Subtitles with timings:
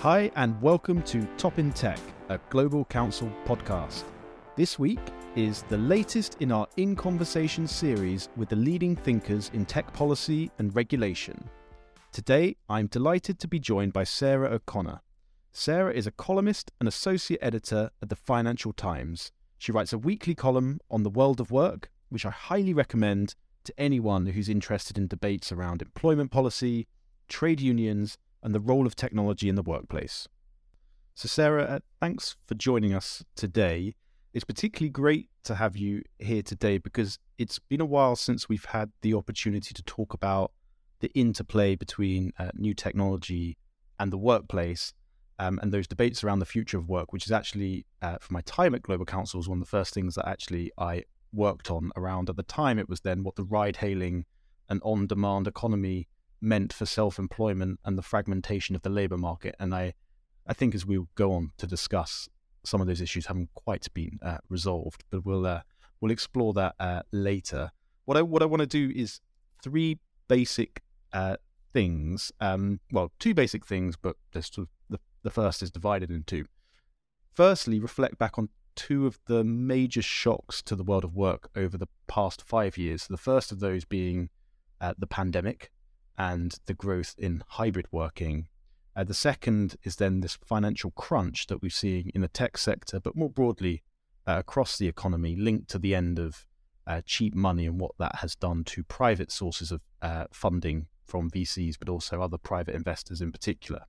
[0.00, 1.98] Hi, and welcome to Top in Tech,
[2.30, 4.04] a Global Counsel podcast.
[4.56, 4.98] This week
[5.36, 10.50] is the latest in our In Conversation series with the leading thinkers in tech policy
[10.58, 11.46] and regulation.
[12.12, 15.02] Today, I'm delighted to be joined by Sarah O'Connor.
[15.52, 19.32] Sarah is a columnist and associate editor at the Financial Times.
[19.58, 23.74] She writes a weekly column on the world of work, which I highly recommend to
[23.76, 26.86] anyone who's interested in debates around employment policy,
[27.28, 30.28] trade unions, and the role of technology in the workplace.
[31.14, 33.94] So, Sarah, uh, thanks for joining us today.
[34.32, 38.64] It's particularly great to have you here today because it's been a while since we've
[38.66, 40.52] had the opportunity to talk about
[41.00, 43.56] the interplay between uh, new technology
[43.98, 44.94] and the workplace
[45.38, 48.42] um, and those debates around the future of work, which is actually, uh, for my
[48.42, 51.90] time at Global Counsel, was one of the first things that actually I worked on
[51.96, 52.28] around.
[52.28, 54.26] At the time, it was then what the ride hailing
[54.68, 56.08] and on demand economy
[56.40, 59.54] meant for self employment and the fragmentation of the labour market.
[59.58, 59.94] And I,
[60.46, 62.28] I think as we go on to discuss,
[62.64, 65.62] some of those issues haven't quite been uh, resolved, but we'll uh,
[66.00, 67.70] we'll explore that uh, later.
[68.04, 69.20] What I what I want to do is
[69.62, 71.36] three basic uh,
[71.72, 72.32] things.
[72.40, 76.46] Um, well, two basic things, but sort of the the first is divided in two.
[77.34, 81.76] Firstly, reflect back on two of the major shocks to the world of work over
[81.76, 83.06] the past five years.
[83.06, 84.30] The first of those being
[84.80, 85.70] uh, the pandemic
[86.18, 88.48] and the growth in hybrid working.
[88.96, 93.00] Uh, the second is then this financial crunch that we're seeing in the tech sector,
[93.00, 93.82] but more broadly
[94.26, 96.46] uh, across the economy, linked to the end of
[96.86, 101.30] uh, cheap money and what that has done to private sources of uh, funding from
[101.30, 103.82] VCs, but also other private investors in particular.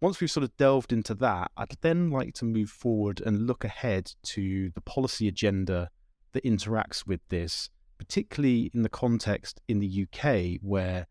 [0.00, 3.64] Once we've sort of delved into that, I'd then like to move forward and look
[3.64, 5.88] ahead to the policy agenda
[6.32, 11.06] that interacts with this, particularly in the context in the UK, where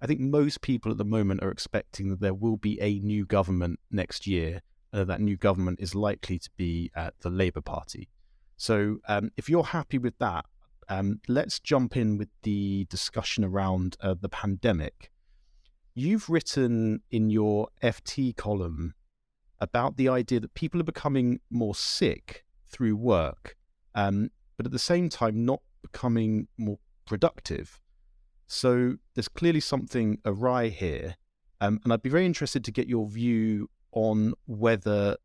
[0.00, 3.24] I think most people at the moment are expecting that there will be a new
[3.24, 4.62] government next year.
[4.92, 8.08] Uh, that new government is likely to be uh, the Labour Party.
[8.56, 10.44] So, um, if you're happy with that,
[10.88, 15.10] um, let's jump in with the discussion around uh, the pandemic.
[15.94, 18.94] You've written in your FT column
[19.60, 23.56] about the idea that people are becoming more sick through work,
[23.94, 27.80] um, but at the same time not becoming more productive.
[28.46, 31.16] So there's clearly something awry here.
[31.60, 35.16] Um, and I'd be very interested to get your view on whether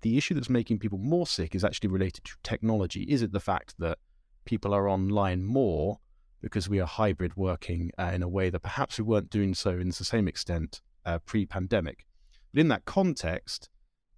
[0.00, 3.02] the issue that's making people more sick is actually related to technology.
[3.04, 3.98] Is it the fact that
[4.44, 5.98] people are online more
[6.40, 9.70] because we are hybrid working uh, in a way that perhaps we weren't doing so
[9.70, 12.06] in the same extent uh, pre pandemic.
[12.52, 13.70] But in that context,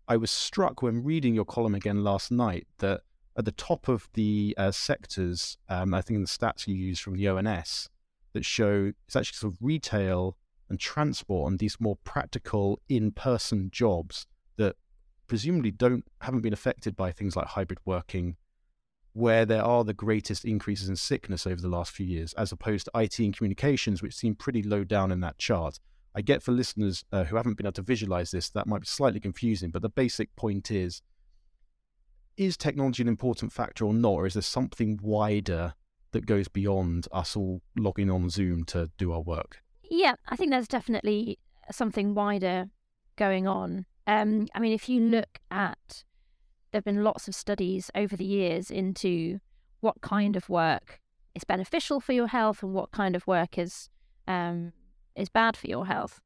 [0.09, 3.03] I was struck when reading your column again last night that
[3.37, 6.99] at the top of the uh, sectors, um, I think in the stats you use
[6.99, 7.91] from the ONS,
[8.33, 10.37] that show it's actually sort of retail
[10.69, 14.27] and transport and these more practical in person jobs
[14.57, 14.77] that
[15.27, 18.37] presumably don't haven't been affected by things like hybrid working
[19.13, 22.85] where there are the greatest increases in sickness over the last few years, as opposed
[22.85, 25.81] to IT and communications, which seem pretty low down in that chart.
[26.15, 28.87] I get for listeners uh, who haven't been able to visualize this, that might be
[28.87, 31.01] slightly confusing, but the basic point is
[32.37, 35.75] is technology an important factor or not, or is there something wider
[36.13, 39.63] that goes beyond us all logging on Zoom to do our work?
[39.91, 41.39] Yeah, I think there's definitely
[41.71, 42.71] something wider
[43.17, 43.87] going on.
[44.07, 46.05] Um, I mean, if you look at
[46.71, 49.41] there have been lots of studies over the years into
[49.81, 51.01] what kind of work
[51.35, 53.89] is beneficial for your health and what kind of work is
[54.27, 54.73] um,
[55.15, 56.21] is bad for your health.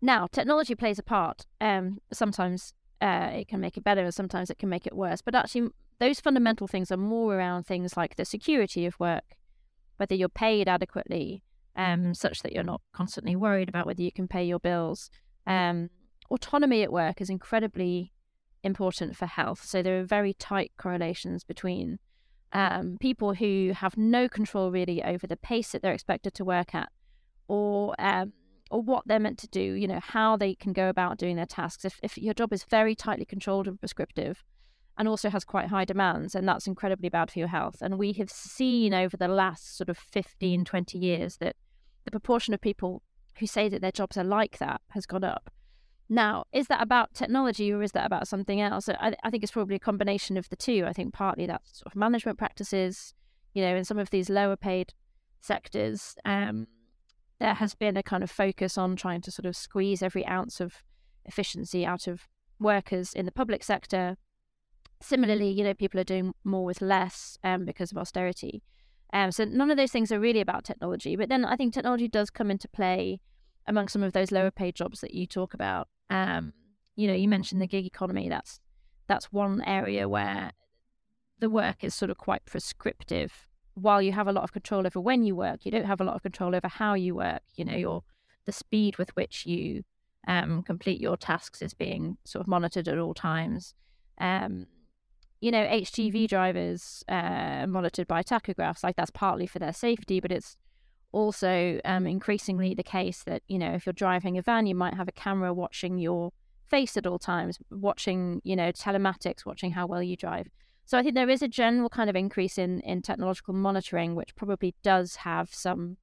[0.00, 1.46] Now, technology plays a part.
[1.60, 5.20] Um, sometimes uh, it can make it better, and sometimes it can make it worse.
[5.22, 5.68] But actually,
[5.98, 9.36] those fundamental things are more around things like the security of work,
[9.96, 11.42] whether you're paid adequately,
[11.76, 15.10] um, such that you're not constantly worried about whether you can pay your bills.
[15.46, 15.90] Um,
[16.30, 18.12] autonomy at work is incredibly
[18.62, 19.64] important for health.
[19.64, 21.98] So there are very tight correlations between
[22.52, 26.74] um, people who have no control really over the pace that they're expected to work
[26.74, 26.90] at,
[27.48, 28.32] or um,
[28.70, 29.60] or what they're meant to do.
[29.60, 31.84] You know how they can go about doing their tasks.
[31.84, 34.44] If if your job is very tightly controlled and prescriptive,
[34.98, 37.76] and also has quite high demands, and that's incredibly bad for your health.
[37.80, 41.56] And we have seen over the last sort of 15, 20 years that
[42.04, 43.02] the proportion of people
[43.38, 45.50] who say that their jobs are like that has gone up.
[46.08, 48.88] Now, is that about technology or is that about something else?
[48.88, 50.84] I, I, think it's probably a combination of the two.
[50.86, 53.12] I think partly that's sort of management practices,
[53.54, 54.94] you know, in some of these lower paid
[55.40, 56.68] sectors, um,
[57.38, 60.60] there has been a kind of focus on trying to sort of squeeze every ounce
[60.60, 60.82] of
[61.24, 62.28] efficiency out of
[62.58, 64.16] workers in the public sector.
[65.00, 68.62] Similarly, you know, people are doing more with less um, because of austerity.
[69.12, 71.16] Um, so none of those things are really about technology.
[71.16, 73.20] But then I think technology does come into play
[73.66, 76.52] among some of those lower paid jobs that you talk about Um,
[76.94, 78.28] you know, you mentioned the gig economy.
[78.28, 78.60] That's
[79.06, 80.52] that's one area where
[81.38, 83.45] the work is sort of quite prescriptive.
[83.76, 86.04] While you have a lot of control over when you work, you don't have a
[86.04, 87.42] lot of control over how you work.
[87.54, 88.02] You know, your
[88.46, 89.82] the speed with which you
[90.26, 93.74] um, complete your tasks is being sort of monitored at all times.
[94.18, 94.66] Um,
[95.40, 100.32] you know, HGV drivers uh, monitored by tachographs, like that's partly for their safety, but
[100.32, 100.56] it's
[101.12, 104.94] also um, increasingly the case that, you know, if you're driving a van, you might
[104.94, 106.32] have a camera watching your
[106.68, 110.48] face at all times, watching, you know, telematics, watching how well you drive.
[110.86, 114.36] So I think there is a general kind of increase in, in technological monitoring, which
[114.36, 115.96] probably does have some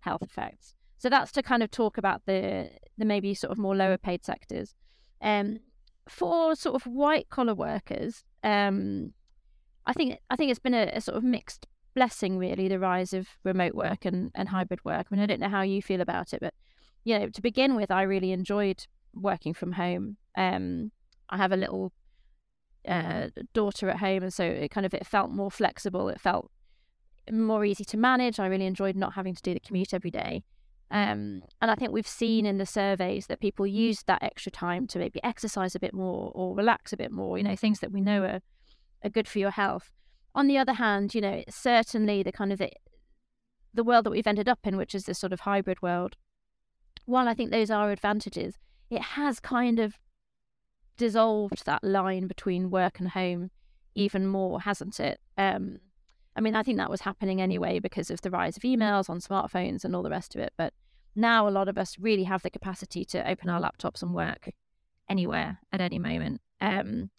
[0.00, 0.74] health effects.
[0.96, 4.24] So that's to kind of talk about the the maybe sort of more lower paid
[4.24, 4.74] sectors.
[5.20, 5.60] Um,
[6.08, 9.12] for sort of white collar workers, um,
[9.86, 13.12] I think I think it's been a, a, sort of mixed blessing, really, the rise
[13.12, 15.06] of remote work and, and hybrid work.
[15.10, 16.54] I mean, I don't know how you feel about it, but
[17.04, 20.16] you know, to begin with, I really enjoyed working from home.
[20.36, 20.92] Um,
[21.28, 21.92] I have a little
[22.86, 26.08] uh, daughter at home, and so it kind of it felt more flexible.
[26.08, 26.50] It felt
[27.30, 28.40] more easy to manage.
[28.40, 30.44] I really enjoyed not having to do the commute every day.
[30.90, 34.88] Um, and I think we've seen in the surveys that people use that extra time
[34.88, 37.92] to maybe exercise a bit more or relax a bit more, you know, things that
[37.92, 38.40] we know are,
[39.04, 39.92] are good for your health.
[40.34, 42.70] On the other hand, you know, certainly the kind of the,
[43.72, 46.16] the world that we've ended up in, which is this sort of hybrid world,
[47.04, 48.58] while I think those are advantages,
[48.90, 49.94] it has kind of
[51.00, 53.50] dissolved that line between work and home
[53.94, 55.18] even more, hasn't it?
[55.38, 55.78] Um,
[56.36, 59.18] I mean, I think that was happening anyway because of the rise of emails on
[59.18, 60.52] smartphones and all the rest of it.
[60.58, 60.74] But
[61.16, 64.50] now a lot of us really have the capacity to open our laptops and work
[65.08, 66.42] anywhere at any moment.
[66.60, 67.10] Um,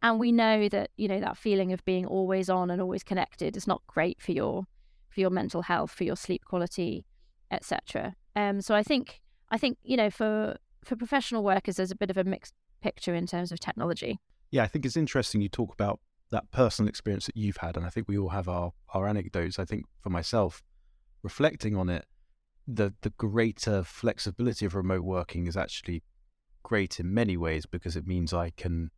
[0.00, 3.56] and we know that you know that feeling of being always on and always connected
[3.56, 4.64] is not great for your
[5.10, 7.04] for your mental health, for your sleep quality,
[7.50, 8.16] etc.
[8.34, 9.20] Um, so I think
[9.50, 13.14] I think you know for for professional workers, there's a bit of a mixed picture
[13.14, 14.20] in terms of technology.
[14.50, 16.00] Yeah, I think it's interesting you talk about
[16.30, 19.58] that personal experience that you've had, and I think we all have our our anecdotes.
[19.58, 20.62] I think for myself,
[21.22, 22.06] reflecting on it,
[22.66, 26.02] the the greater flexibility of remote working is actually
[26.62, 28.90] great in many ways because it means I can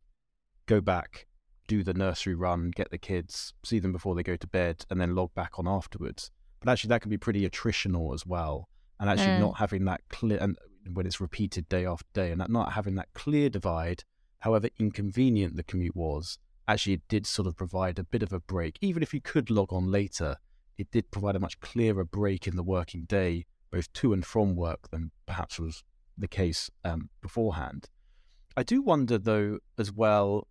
[0.66, 1.26] go back,
[1.66, 5.00] do the nursery run, get the kids, see them before they go to bed, and
[5.00, 6.30] then log back on afterwards.
[6.60, 9.40] But actually, that can be pretty attritional as well, and actually mm.
[9.40, 10.56] not having that clear and
[10.92, 14.04] when it's repeated day after day, and that not having that clear divide,
[14.40, 16.38] however inconvenient the commute was,
[16.68, 18.78] actually it did sort of provide a bit of a break.
[18.80, 20.36] Even if you could log on later,
[20.76, 24.56] it did provide a much clearer break in the working day, both to and from
[24.56, 25.84] work, than perhaps was
[26.18, 27.88] the case um, beforehand.
[28.56, 30.46] I do wonder, though, as well,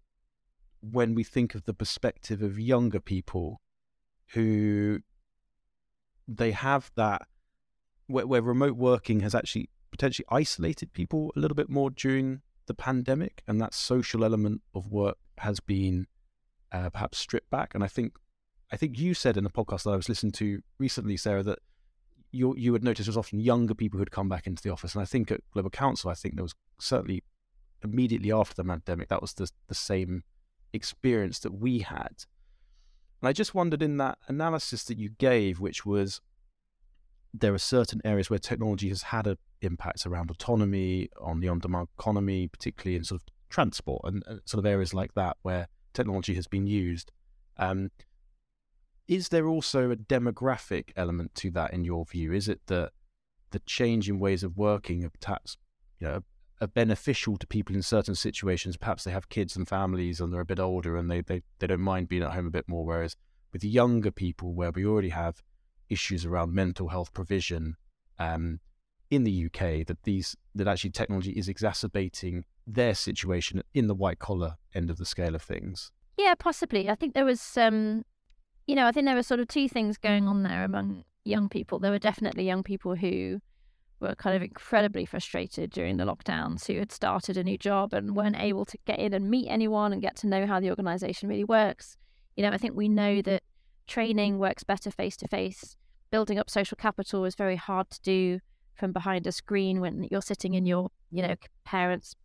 [0.81, 3.61] when we think of the perspective of younger people
[4.33, 4.99] who
[6.27, 7.21] they have that,
[8.07, 12.73] where, where remote working has actually potentially isolated people a little bit more during the
[12.73, 16.07] pandemic, and that social element of work has been
[16.71, 17.75] uh, perhaps stripped back.
[17.75, 18.13] And I think,
[18.71, 21.59] I think you said in a podcast that I was listening to recently, Sarah, that
[22.31, 24.95] you you would notice it was often younger people who'd come back into the office.
[24.95, 27.23] And I think at Global Counsel, I think there was certainly
[27.83, 30.23] immediately after the pandemic, that was the the same
[30.73, 32.25] experience that we had.
[33.21, 36.21] And I just wondered in that analysis that you gave, which was
[37.33, 41.87] there are certain areas where technology has had an impact around autonomy, on the on-demand
[41.97, 46.35] economy, particularly in sort of transport and, and sort of areas like that where technology
[46.35, 47.11] has been used.
[47.57, 47.89] Um,
[49.07, 52.33] is there also a demographic element to that in your view?
[52.33, 52.91] Is it that
[53.51, 55.57] the change in ways of working are perhaps
[55.99, 56.23] you know,
[56.61, 58.77] are beneficial to people in certain situations?
[58.77, 61.67] Perhaps they have kids and families and they're a bit older and they, they, they
[61.67, 62.85] don't mind being at home a bit more.
[62.85, 63.15] Whereas
[63.51, 65.41] with younger people, where we already have
[65.93, 67.77] issues around mental health provision
[68.19, 68.59] um,
[69.09, 74.19] in the UK, that these that actually technology is exacerbating their situation in the white
[74.19, 75.91] collar end of the scale of things.
[76.17, 76.89] Yeah, possibly.
[76.89, 78.03] I think there was, um,
[78.67, 81.49] you know, I think there were sort of two things going on there among young
[81.49, 81.79] people.
[81.79, 83.39] There were definitely young people who
[83.99, 88.15] were kind of incredibly frustrated during the lockdowns, who had started a new job and
[88.15, 91.29] weren't able to get in and meet anyone and get to know how the organisation
[91.29, 91.97] really works.
[92.35, 93.43] You know, I think we know that
[93.87, 95.77] training works better face to face.
[96.13, 98.39] Building up social capital is very hard to do
[98.75, 101.33] from behind a screen when you're sitting in your, you know,
[101.65, 102.15] parents'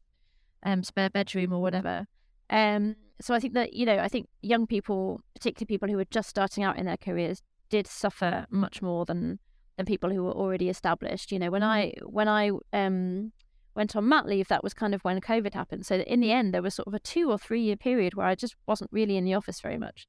[0.63, 2.05] um, spare bedroom or whatever.
[2.51, 6.05] Um, so I think that you know, I think young people, particularly people who were
[6.11, 7.41] just starting out in their careers,
[7.71, 9.39] did suffer much more than
[9.79, 11.33] than people who were already established.
[11.33, 13.33] You know, when I when I um,
[13.75, 15.87] went on mat leave, that was kind of when COVID happened.
[15.87, 18.27] So in the end, there was sort of a two or three year period where
[18.27, 20.07] I just wasn't really in the office very much.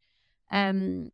[0.52, 1.12] Um,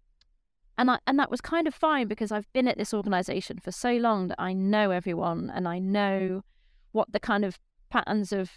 [0.78, 3.72] and I, and that was kind of fine because I've been at this organization for
[3.72, 6.44] so long that I know everyone and I know
[6.92, 8.52] what the kind of patterns of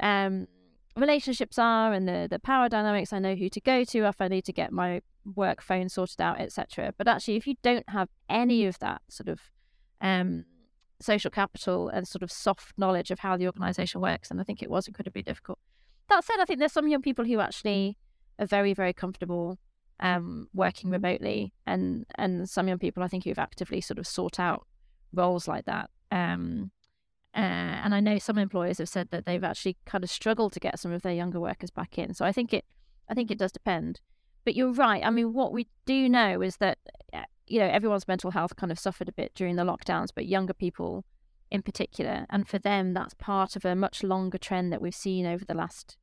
[0.00, 0.46] um,
[0.96, 3.12] relationships are and the the power dynamics.
[3.12, 5.02] I know who to go to if I need to get my
[5.34, 6.92] work phone sorted out, etc.
[6.96, 9.40] But actually, if you don't have any of that sort of
[10.00, 10.44] um,
[11.00, 14.62] social capital and sort of soft knowledge of how the organization works, and I think
[14.62, 15.58] it was incredibly difficult.
[16.08, 17.96] That said, I think there's some young people who actually
[18.38, 19.58] are very, very comfortable
[20.00, 24.38] um, working remotely, and and some young people I think who've actively sort of sought
[24.38, 24.66] out
[25.12, 25.90] roles like that.
[26.10, 26.70] Um,
[27.34, 30.60] uh, and I know some employers have said that they've actually kind of struggled to
[30.60, 32.14] get some of their younger workers back in.
[32.14, 32.64] So I think it,
[33.10, 34.00] I think it does depend.
[34.44, 35.04] But you're right.
[35.04, 36.78] I mean, what we do know is that
[37.12, 40.26] uh, you know everyone's mental health kind of suffered a bit during the lockdowns, but
[40.26, 41.04] younger people
[41.50, 45.26] in particular, and for them, that's part of a much longer trend that we've seen
[45.26, 45.96] over the last,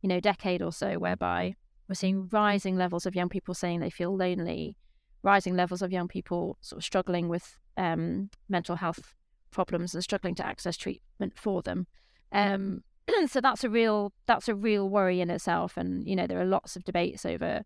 [0.00, 1.56] you know, decade or so, whereby
[1.88, 4.76] we're seeing rising levels of young people saying they feel lonely,
[5.22, 9.14] rising levels of young people sort of struggling with um, mental health
[9.50, 11.86] problems and struggling to access treatment for them.
[12.32, 12.82] Um,
[13.26, 16.46] so that's a real that's a real worry in itself, and you know there are
[16.46, 17.62] lots of debates over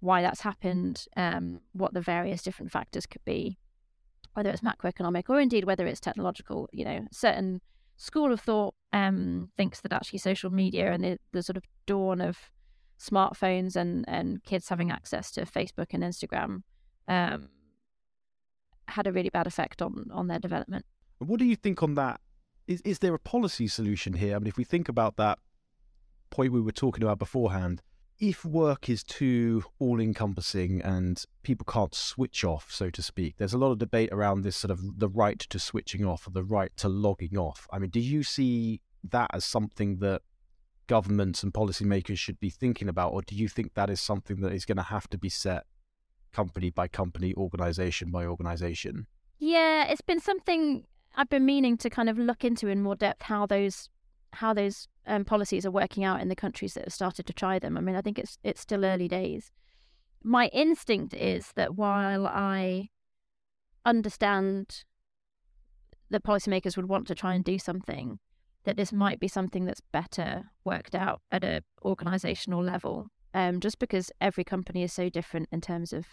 [0.00, 3.58] why that's happened, um, what the various different factors could be,
[4.34, 6.68] whether it's macroeconomic or indeed whether it's technological.
[6.72, 7.60] You know, certain
[7.96, 12.20] school of thought um, thinks that actually social media and the, the sort of dawn
[12.20, 12.38] of
[12.98, 16.62] smartphones and, and kids having access to Facebook and Instagram
[17.06, 17.48] um,
[18.88, 20.84] had a really bad effect on, on their development.
[21.18, 22.20] What do you think on that?
[22.66, 24.36] Is, is there a policy solution here?
[24.36, 25.38] I mean, if we think about that
[26.30, 27.82] point we were talking about beforehand,
[28.18, 33.54] if work is too all encompassing and people can't switch off, so to speak, there's
[33.54, 36.42] a lot of debate around this sort of the right to switching off or the
[36.42, 37.68] right to logging off.
[37.72, 40.22] I mean, do you see that as something that
[40.88, 44.52] governments and policymakers should be thinking about, or do you think that is something that
[44.52, 45.64] is going to have to be set
[46.32, 49.06] company by company, organization by organization?
[49.38, 53.22] Yeah, it's been something I've been meaning to kind of look into in more depth
[53.22, 53.88] how those
[54.34, 57.58] how those um, policies are working out in the countries that have started to try
[57.58, 57.78] them.
[57.78, 59.52] I mean, I think it's it's still early days.
[60.22, 62.90] My instinct is that while I
[63.86, 64.84] understand
[66.10, 68.18] that policymakers would want to try and do something,
[68.68, 73.06] that this might be something that's better worked out at a organizational level.
[73.32, 76.04] Um, just because every company is so different in terms of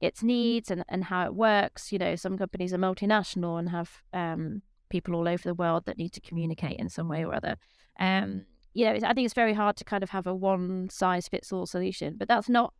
[0.00, 1.92] its needs and, and how it works.
[1.92, 5.98] You know, some companies are multinational and have um, people all over the world that
[5.98, 7.56] need to communicate in some way or other.
[8.00, 11.28] Um, you know, I think it's very hard to kind of have a one size
[11.28, 12.72] fits all solution, but that's not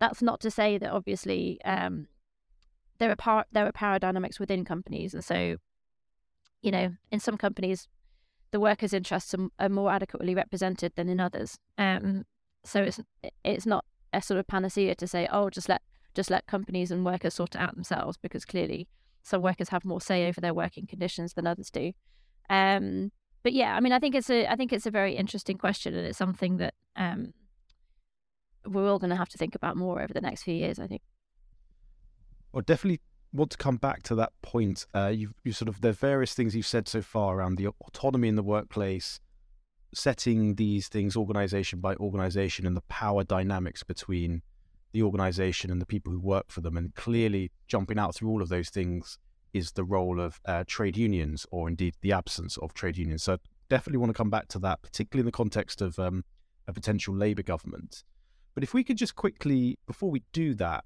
[0.00, 2.08] that's not to say that obviously um,
[2.98, 5.56] there are par- there are power dynamics within companies, and so
[6.62, 7.86] you know, in some companies,
[8.50, 11.58] the workers' interests are, are more adequately represented than in others.
[11.78, 12.24] Um,
[12.64, 13.00] so it's
[13.44, 15.82] it's not a sort of panacea to say, oh, just let
[16.14, 18.88] just let companies and workers sort it out themselves, because clearly
[19.22, 21.92] some workers have more say over their working conditions than others do.
[22.48, 23.10] Um,
[23.42, 25.94] but yeah, I mean, I think it's a I think it's a very interesting question,
[25.94, 27.32] and it's something that um,
[28.66, 30.78] we're all going to have to think about more over the next few years.
[30.78, 31.02] I think.
[32.52, 33.00] Well, definitely
[33.32, 34.86] want to come back to that point.
[34.94, 37.68] Uh, you you sort of there are various things you've said so far around the
[37.68, 39.20] autonomy in the workplace,
[39.94, 44.42] setting these things organization by organization, and the power dynamics between
[44.92, 46.76] the organization and the people who work for them.
[46.76, 49.18] And clearly, jumping out through all of those things
[49.52, 53.22] is the role of uh, trade unions, or indeed the absence of trade unions.
[53.22, 56.24] So, I definitely want to come back to that, particularly in the context of um,
[56.66, 58.04] a potential Labour government.
[58.54, 60.84] But if we could just quickly, before we do that,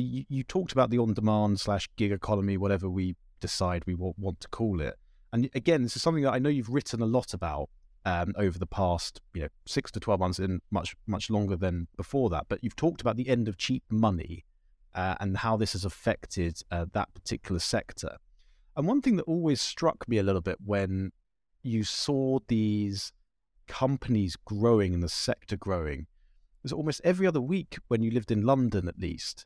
[0.00, 4.40] you, you talked about the on demand slash gig economy, whatever we decide we want
[4.40, 4.96] to call it.
[5.32, 7.68] And again, this is something that I know you've written a lot about
[8.04, 11.88] um, over the past, you know, six to twelve months, and much much longer than
[11.96, 12.46] before that.
[12.48, 14.44] But you've talked about the end of cheap money
[14.94, 18.16] uh, and how this has affected uh, that particular sector.
[18.76, 21.12] And one thing that always struck me a little bit when
[21.62, 23.12] you saw these
[23.66, 26.06] companies growing and the sector growing
[26.62, 29.44] was almost every other week when you lived in London, at least,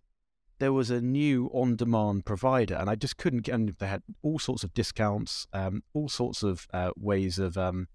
[0.63, 3.57] there was a new on-demand provider, and I just couldn't get.
[3.57, 7.89] And they had all sorts of discounts, um, all sorts of uh, ways of um,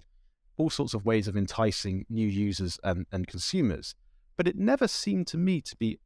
[0.57, 3.95] all sorts of ways of enticing new users and, and consumers.
[4.36, 6.00] But it never seemed to me to be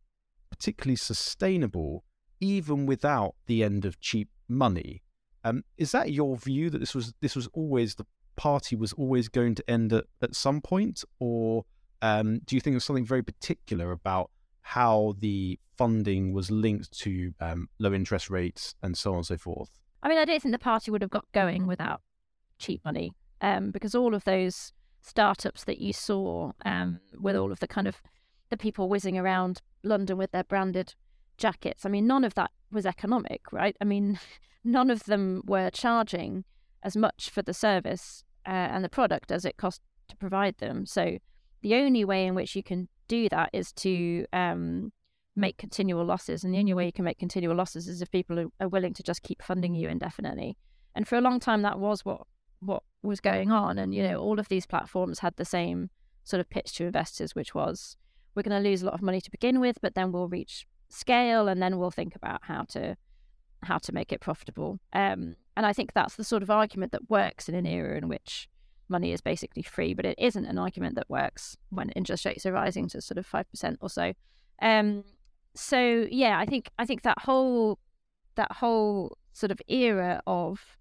[0.52, 2.04] particularly sustainable,
[2.40, 5.02] even without the end of cheap money.
[5.44, 9.30] Um, is that your view that this was this was always the party was always
[9.30, 11.66] going to end at, at some point, or
[12.04, 14.30] um, do you think there's something very particular about
[14.62, 19.38] how the funding was linked to um, low interest rates and so on and so
[19.38, 19.70] forth?
[20.04, 22.02] I mean, I don't think the party would have got going without
[22.60, 27.60] cheap money um, because all of those startups that you saw um, with all of
[27.60, 28.02] the kind of
[28.50, 30.96] the people whizzing around London with their branded
[31.38, 33.76] jackets, I mean, none of that was economic, right?
[33.82, 34.20] I mean,
[34.64, 36.46] none of them were charging
[36.84, 40.86] as much for the service uh, and the product as it cost to provide them.
[40.86, 41.18] So
[41.62, 44.94] the only way in which you can do that is to um,
[45.36, 46.44] make continual losses.
[46.44, 49.04] And the only way you can make continual losses is if people are, willing to
[49.04, 50.58] just keep funding you indefinitely.
[50.96, 52.22] And for a long time, that was what
[52.60, 53.78] what was going on.
[53.78, 55.90] And you know, all of these platforms had the same
[56.24, 57.98] sort of pitch to investors, which was
[58.34, 60.66] we're going to lose a lot of money to begin with, but then we'll reach
[60.90, 62.96] scale, and then we'll think about how to
[63.64, 64.80] how to make it profitable.
[64.94, 68.08] Um, and I think that's the sort of argument that works in an era in
[68.08, 68.48] which
[68.92, 72.52] money is basically free, but it isn't an argument that works when interest rates are
[72.52, 74.14] rising to sort of five percent or so.
[74.62, 75.04] Um,
[75.56, 77.80] so yeah, I think I think that whole
[78.36, 80.78] that whole sort of era of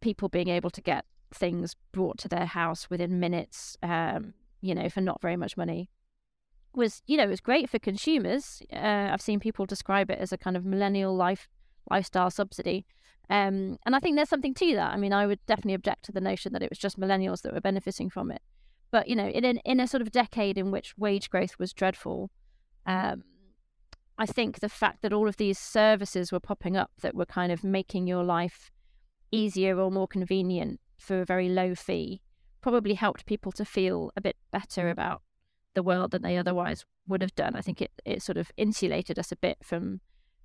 [0.00, 4.88] people being able to get things brought to their house within minutes, um, you know,
[4.88, 5.88] for not very much money,
[6.74, 8.62] was you know it was great for consumers.
[8.72, 11.48] Uh, I've seen people describe it as a kind of millennial life
[11.90, 12.86] lifestyle subsidy.
[13.32, 14.92] Um, and I think there's something to that.
[14.92, 17.54] I mean, I would definitely object to the notion that it was just millennials that
[17.54, 18.42] were benefiting from it.
[18.90, 21.72] But you know, in an, in a sort of decade in which wage growth was
[21.72, 22.30] dreadful,
[22.84, 23.24] um,
[24.18, 27.50] I think the fact that all of these services were popping up that were kind
[27.50, 28.70] of making your life
[29.30, 32.20] easier or more convenient for a very low fee
[32.60, 35.22] probably helped people to feel a bit better about
[35.72, 37.56] the world than they otherwise would have done.
[37.56, 40.02] I think it, it sort of insulated us a bit from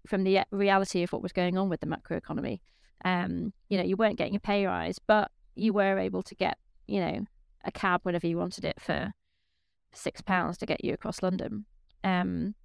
[0.08, 2.62] from the reality of what was going on with the macroeconomy.
[3.06, 6.58] Um, you know, you weren't getting a pay rise, but you were able to get,
[6.88, 7.26] you know,
[7.64, 9.12] a cab whenever you wanted it for
[9.94, 11.66] six pounds to get you across London.
[12.04, 12.56] Um,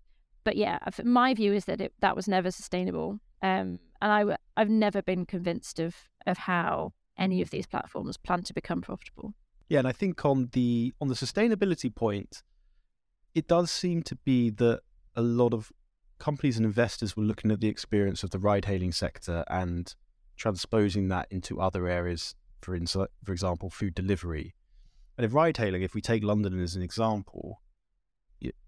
[0.44, 3.18] but yeah, my view is that it, that was never sustainable.
[3.42, 5.94] Um, and I, I've never been convinced of
[6.26, 9.34] of how any of these platforms plan to become profitable.
[9.68, 12.42] Yeah, and I think on the on the sustainability point,
[13.34, 14.80] it does seem to be that
[15.16, 15.72] a lot of
[16.18, 19.94] companies and investors were looking at the experience of the ride-hailing sector and
[20.36, 22.34] transposing that into other areas.
[22.60, 24.54] For instance, for example, food delivery.
[25.18, 27.60] And if ride-hailing, if we take London as an example,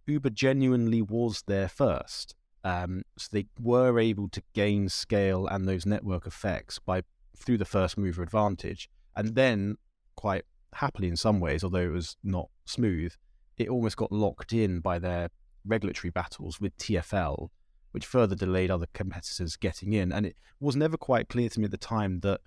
[0.06, 2.34] Uber genuinely was there first.
[2.62, 7.02] Um, so they were able to gain scale and those network effects by
[7.36, 9.76] through the first mover advantage, and then
[10.16, 13.12] quite happily in some ways, although it was not smooth,
[13.56, 15.30] it almost got locked in by their
[15.66, 17.48] regulatory battles with TFL,
[17.94, 20.12] which further delayed other competitors getting in.
[20.12, 22.40] And it was never quite clear to me at the time that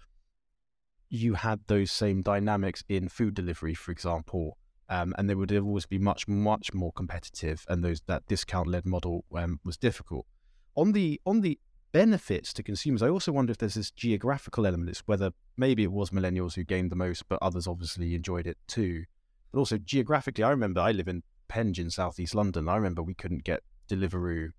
[1.10, 4.58] you had those same dynamics in food delivery, for example,
[4.90, 9.24] um, and they would always be much, much more competitive, and those that discount-led model
[9.34, 10.26] um, was difficult.
[10.76, 11.58] On the on the
[11.94, 14.90] benefits to consumers, I also wonder if there's this geographical element.
[14.90, 18.58] It's whether maybe it was millennials who gained the most, but others obviously enjoyed it
[18.68, 19.06] too.
[19.54, 22.68] But also geographically, I remember I live in Penge in southeast London.
[22.68, 24.50] I remember we couldn't get Deliveroo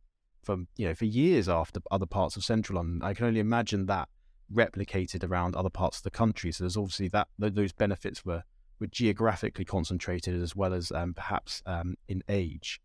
[0.49, 3.03] for you know for years after other parts of central London.
[3.03, 4.09] I can only imagine that
[4.53, 6.53] replicated around other parts of the country.
[6.53, 8.45] So there's obviously that those benefits were
[8.81, 12.81] were geographically concentrated as well as um, perhaps um, in age.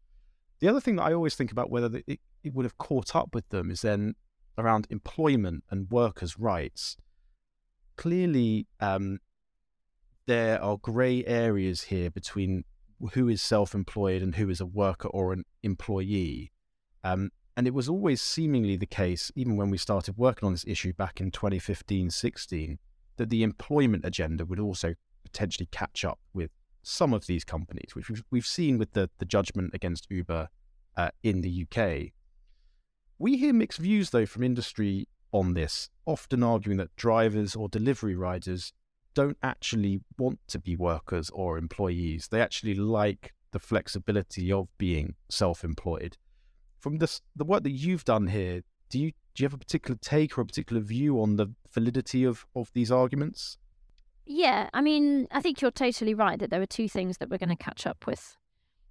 [0.59, 3.29] The other thing that I always think about whether it, it would have caught up
[3.33, 4.15] with them is then
[4.57, 6.97] around employment and workers' rights.
[7.95, 9.19] Clearly, um,
[10.25, 12.65] there are grey areas here between
[13.13, 16.51] who is self employed and who is a worker or an employee.
[17.05, 20.65] Um, and it was always seemingly the case, even when we started working on this
[20.67, 22.79] issue back in 2015 16,
[23.17, 28.09] that the employment agenda would also potentially catch up with some of these companies, which
[28.29, 30.49] we've, seen with the, the judgment against Uber
[30.97, 32.11] uh, in the UK.
[33.17, 38.15] We hear mixed views, though, from industry on this, often arguing that drivers or delivery
[38.15, 38.73] riders
[39.13, 42.27] don't actually want to be workers or employees.
[42.29, 46.17] They actually like the flexibility of being self employed.
[46.83, 49.97] From this, the work that you've done here, do you, do you have a particular
[50.01, 53.57] take or a particular view on the validity of, of these arguments?
[54.25, 57.37] Yeah, I mean, I think you're totally right that there are two things that we're
[57.37, 58.35] going to catch up with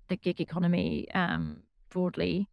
[0.09, 2.49] the gig economy um, broadly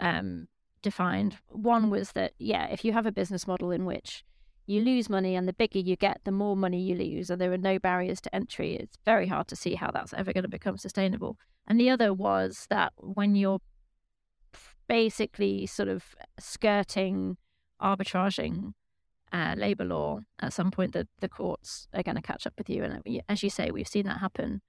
[0.00, 0.48] um,
[0.82, 1.36] defined.
[1.46, 4.24] One was that, yeah, if you have a business model in which
[4.66, 7.52] you lose money and the bigger you get, the more money you lose, and there
[7.52, 10.48] are no barriers to entry, it's very hard to see how that's ever going to
[10.48, 11.38] become sustainable.
[11.68, 13.60] And the other was that when you're
[14.88, 17.36] basically sort of skirting,
[17.80, 18.72] arbitraging
[19.32, 22.68] uh, labor law, at some point the, the courts are going to catch up with
[22.68, 22.84] you.
[22.84, 24.60] And as you say, we've seen that happen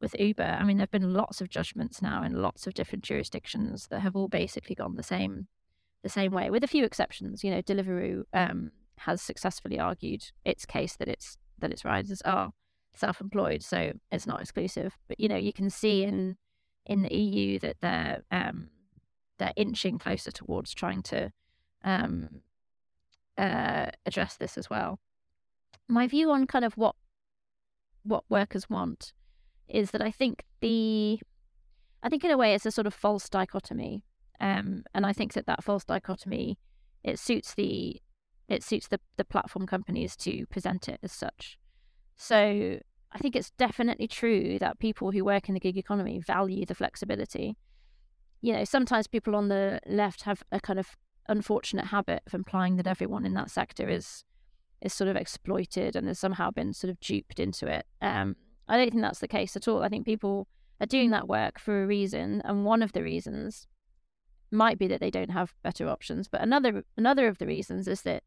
[0.00, 0.58] with Uber.
[0.60, 4.00] I mean, there have been lots of judgments now in lots of different jurisdictions that
[4.00, 5.48] have all basically gone the same
[6.02, 7.44] the same way, with a few exceptions.
[7.44, 12.52] You know, Deliveroo um, has successfully argued its case that its that its riders are
[12.94, 14.96] self-employed, so it's not exclusive.
[15.08, 16.36] But you know, you can see in
[16.86, 18.68] in the EU that they're um,
[19.40, 21.32] they're inching closer towards trying to
[21.82, 22.42] um,
[23.36, 25.00] uh, address this as well.
[25.88, 26.94] My view on kind of what
[28.02, 29.12] what workers want
[29.68, 31.18] is that I think the
[32.02, 34.04] I think in a way it's a sort of false dichotomy,
[34.40, 36.58] um, and I think that that false dichotomy
[37.02, 38.00] it suits the
[38.48, 41.58] it suits the the platform companies to present it as such.
[42.16, 42.78] So
[43.12, 46.74] I think it's definitely true that people who work in the gig economy value the
[46.74, 47.56] flexibility.
[48.40, 50.96] You know, sometimes people on the left have a kind of
[51.28, 54.24] unfortunate habit of implying that everyone in that sector is
[54.80, 57.84] is sort of exploited and has somehow been sort of duped into it.
[58.00, 58.34] Um,
[58.66, 59.82] I don't think that's the case at all.
[59.82, 60.48] I think people
[60.80, 63.66] are doing that work for a reason, and one of the reasons
[64.50, 68.02] might be that they don't have better options, but another another of the reasons is
[68.02, 68.22] that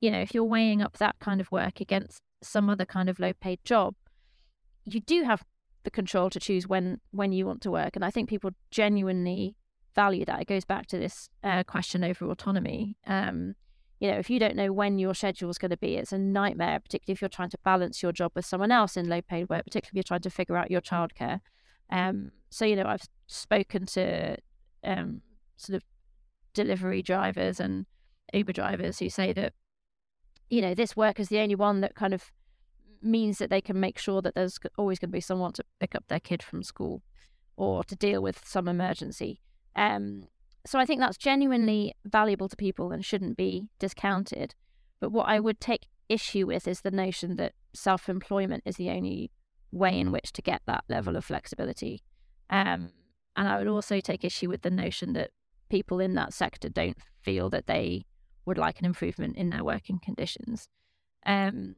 [0.00, 3.20] you know if you're weighing up that kind of work against some other kind of
[3.20, 3.94] low paid job,
[4.84, 5.44] you do have
[5.84, 9.56] the control to choose when when you want to work, and I think people genuinely
[9.94, 10.40] value that.
[10.40, 12.96] It goes back to this uh, question over autonomy.
[13.06, 13.54] Um,
[13.98, 16.18] you know, if you don't know when your schedule is going to be, it's a
[16.18, 19.48] nightmare, particularly if you're trying to balance your job with someone else in low paid
[19.50, 21.40] work, particularly if you're trying to figure out your childcare.
[21.90, 24.36] Um, so, you know, I've spoken to
[24.84, 25.20] um,
[25.56, 25.82] sort of
[26.54, 27.84] delivery drivers and
[28.32, 29.52] Uber drivers who say that,
[30.48, 32.32] you know, this work is the only one that kind of
[33.02, 35.94] means that they can make sure that there's always going to be someone to pick
[35.94, 37.02] up their kid from school
[37.56, 39.40] or to deal with some emergency.
[39.76, 40.28] Um,
[40.66, 44.54] so I think that's genuinely valuable to people and shouldn't be discounted.
[45.00, 48.90] But what I would take issue with is the notion that self employment is the
[48.90, 49.30] only
[49.72, 52.02] way in which to get that level of flexibility.
[52.50, 52.90] Um,
[53.36, 55.30] and I would also take issue with the notion that
[55.70, 58.04] people in that sector don't feel that they
[58.44, 60.68] would like an improvement in their working conditions.
[61.24, 61.76] Um,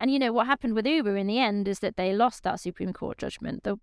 [0.00, 2.60] and you know what happened with Uber in the end is that they lost that
[2.60, 3.64] Supreme Court judgment.
[3.64, 3.76] The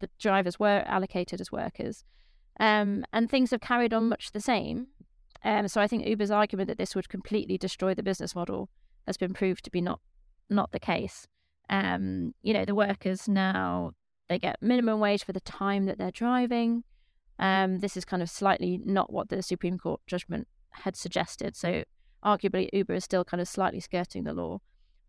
[0.00, 2.04] the drivers were allocated as workers,
[2.58, 4.88] um, and things have carried on much the same.
[5.44, 8.68] Um, so I think Uber's argument that this would completely destroy the business model
[9.06, 10.00] has been proved to be not
[10.50, 11.26] not the case.
[11.70, 13.92] Um, you know, the workers now
[14.28, 16.84] they get minimum wage for the time that they're driving.
[17.38, 21.56] Um, this is kind of slightly not what the Supreme Court judgment had suggested.
[21.56, 21.84] So
[22.24, 24.60] arguably, Uber is still kind of slightly skirting the law,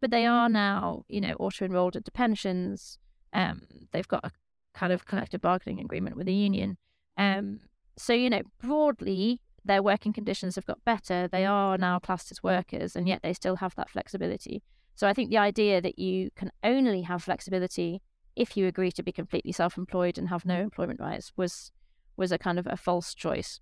[0.04, 3.00] but they are now, you know, auto enrolled into pensions.
[3.32, 3.62] Um,
[3.94, 4.32] they've got a
[4.74, 6.76] kind of collective bargaining agreement with the union.
[7.18, 7.62] Um,
[7.98, 11.30] so, you know, broadly, their working conditions have got better.
[11.30, 14.62] They are now classed as workers, and yet they still have that flexibility.
[14.94, 18.02] So, I think the idea that you can only have flexibility
[18.36, 21.72] if you agree to be completely self-employed and have no employment rights was
[22.18, 23.62] was a kind of a false choice.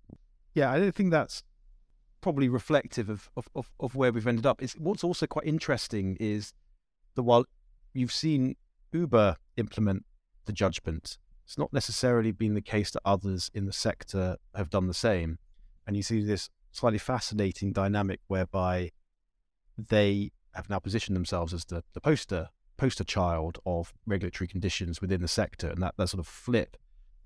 [0.54, 1.44] Yeah, I don't think that's
[2.22, 4.62] probably reflective of, of, of, of where we've ended up.
[4.62, 6.54] It's, what's also quite interesting is
[7.14, 7.44] that while
[7.92, 8.56] you've seen
[8.92, 10.06] Uber implement
[10.46, 14.86] the judgment it's not necessarily been the case that others in the sector have done
[14.86, 15.38] the same.
[15.86, 18.92] And you see this slightly fascinating dynamic whereby
[19.76, 25.20] they have now positioned themselves as the, the poster poster child of regulatory conditions within
[25.20, 26.76] the sector, and that, that sort of flip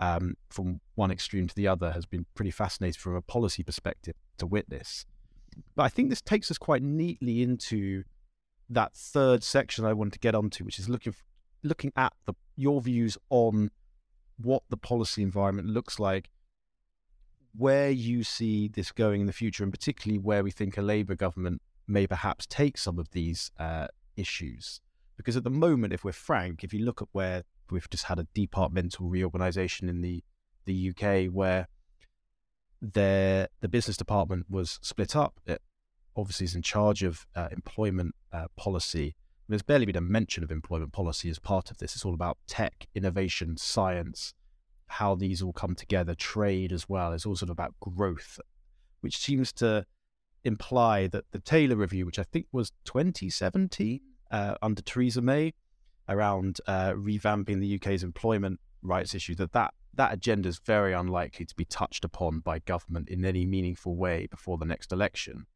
[0.00, 4.14] um, from one extreme to the other has been pretty fascinating from a policy perspective
[4.38, 5.06] to witness.
[5.74, 8.04] But I think this takes us quite neatly into
[8.68, 11.14] that third section I wanted to get onto, which is looking
[11.62, 13.70] looking at the, your views on
[14.36, 16.30] what the policy environment looks like,
[17.56, 21.14] where you see this going in the future, and particularly where we think a Labour
[21.14, 24.80] government may perhaps take some of these uh, issues.
[25.16, 28.18] Because at the moment, if we're frank, if you look at where we've just had
[28.18, 30.22] a departmental reorganisation in the
[30.64, 31.68] the UK, where
[32.82, 35.62] their the business department was split up, it
[36.16, 39.14] obviously is in charge of uh, employment uh, policy
[39.48, 41.94] there's barely been a mention of employment policy as part of this.
[41.94, 44.34] It's all about tech, innovation, science,
[44.88, 47.12] how these all come together, trade as well.
[47.12, 48.40] It's all sort of about growth,
[49.00, 49.86] which seems to
[50.44, 54.00] imply that the Taylor Review, which I think was 2017
[54.30, 55.54] uh, under Theresa May,
[56.08, 61.46] around uh, revamping the UK's employment rights issue, that, that that agenda is very unlikely
[61.46, 65.46] to be touched upon by government in any meaningful way before the next election.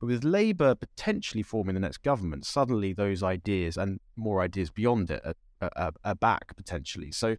[0.00, 5.10] But with Labour potentially forming the next government, suddenly those ideas and more ideas beyond
[5.10, 5.22] it
[5.60, 7.12] are, are, are back potentially.
[7.12, 7.36] So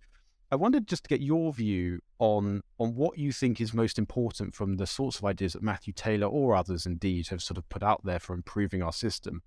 [0.52, 4.54] I wanted just to get your view on on what you think is most important
[4.54, 7.84] from the sorts of ideas that Matthew Taylor or others indeed have sort of put
[7.84, 9.42] out there for improving our system.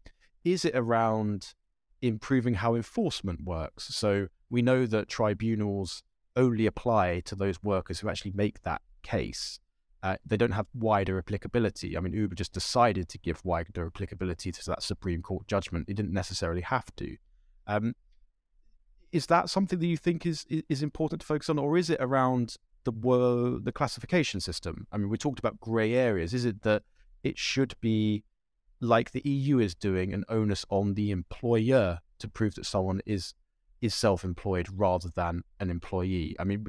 [0.44, 1.54] Is it around
[2.06, 3.94] improving how enforcement works?
[3.94, 6.02] So we know that tribunals
[6.36, 9.60] only apply to those workers who actually make that case
[10.04, 11.96] uh, they don't have wider applicability.
[11.96, 15.88] I mean, Uber just decided to give wider applicability to that Supreme Court judgment.
[15.88, 17.16] It didn't necessarily have to.
[17.66, 17.94] Um,
[19.12, 21.96] is that something that you think is is important to focus on, or is it
[22.00, 22.92] around the
[23.64, 24.86] the classification system?
[24.92, 26.34] I mean, we talked about grey areas.
[26.34, 26.82] Is it that
[27.22, 28.24] it should be
[28.80, 33.34] like the EU is doing, an onus on the employer to prove that someone is
[33.80, 36.34] is self-employed rather than an employee.
[36.38, 36.66] I mean,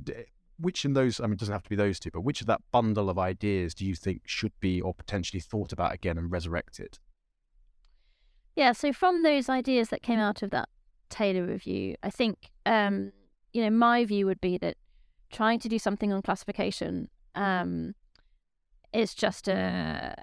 [0.60, 2.48] which in those, I mean, it doesn't have to be those two, but which of
[2.48, 6.30] that bundle of ideas do you think should be or potentially thought about again and
[6.30, 7.00] resurrected?
[8.56, 10.68] Yeah, so from those ideas that came out of that
[11.10, 13.12] Taylor review, I think, um,
[13.54, 14.76] you know, my view would be that
[15.32, 17.96] trying to do something on classification um,
[18.94, 20.16] is just a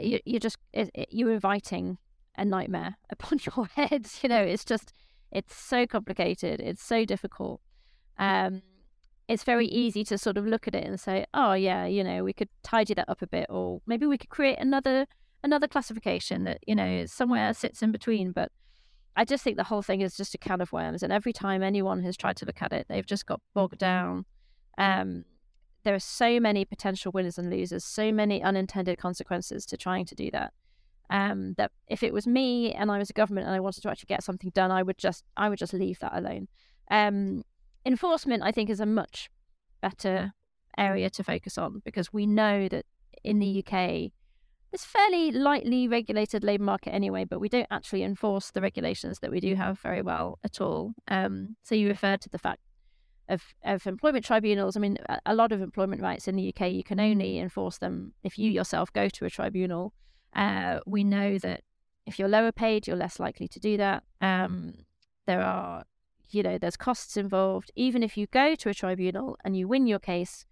[0.00, 1.98] you, you're just it, it, you're inviting
[2.36, 4.20] a nightmare upon your heads.
[4.22, 4.92] You know, it's just
[5.30, 6.60] it's so complicated.
[6.60, 7.60] It's so difficult.
[8.18, 8.62] Um,
[9.26, 12.22] it's very easy to sort of look at it and say, oh yeah, you know,
[12.22, 15.06] we could tidy that up a bit, or maybe we could create another
[15.42, 18.32] another classification that you know somewhere sits in between.
[18.32, 18.52] But
[19.16, 21.62] I just think the whole thing is just a can of worms, and every time
[21.62, 24.26] anyone has tried to look at it, they've just got bogged down.
[24.76, 25.24] Um,
[25.84, 30.14] there are so many potential winners and losers, so many unintended consequences to trying to
[30.14, 30.52] do that.
[31.10, 33.90] Um, that if it was me and I was a government and I wanted to
[33.90, 36.48] actually get something done, I would just I would just leave that alone.
[36.90, 37.44] Um,
[37.84, 39.30] enforcement, I think, is a much
[39.82, 40.32] better
[40.78, 42.86] area to focus on because we know that
[43.22, 44.12] in the UK,
[44.72, 49.30] it's fairly lightly regulated labour market anyway, but we don't actually enforce the regulations that
[49.30, 50.94] we do have very well at all.
[51.06, 52.60] Um, so you referred to the fact
[53.28, 54.76] of, of employment tribunals.
[54.76, 58.12] I mean, a lot of employment rights in the UK, you can only enforce them
[58.22, 59.92] if you yourself go to a tribunal.
[60.34, 61.62] Uh, we know that
[62.06, 64.02] if you're lower paid, you're less likely to do that.
[64.20, 64.74] Um,
[65.26, 65.84] there are,
[66.30, 67.70] you know, there's costs involved.
[67.76, 70.44] Even if you go to a tribunal and you win your case,